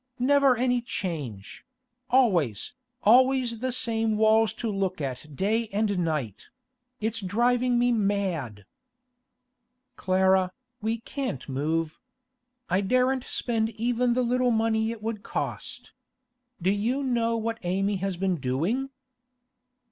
Never 0.17 0.55
any 0.57 0.81
change—always, 0.81 2.73
always 3.03 3.59
the 3.59 3.71
same 3.71 4.17
walls 4.17 4.51
to 4.55 4.71
look 4.71 4.99
at 4.99 5.35
day 5.35 5.67
and 5.67 5.99
night—it's 5.99 7.21
driving 7.21 7.77
me 7.77 7.91
mad!' 7.91 8.65
'Clara, 9.97 10.53
we 10.81 11.01
can't 11.01 11.47
move. 11.47 11.99
I 12.67 12.81
daren't 12.81 13.25
spend 13.25 13.69
even 13.79 14.13
the 14.13 14.23
little 14.23 14.49
money 14.49 14.89
it 14.89 15.03
would 15.03 15.21
cost. 15.21 15.91
Do 16.59 16.71
you 16.71 17.03
know 17.03 17.37
what 17.37 17.59
Amy 17.61 17.97
has 17.97 18.17
been 18.17 18.37
doing? 18.37 18.89